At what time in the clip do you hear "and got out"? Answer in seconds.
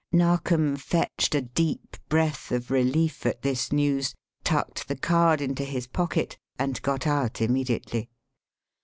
6.57-7.39